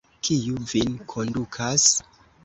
[0.27, 1.85] Kiu vin kondukas?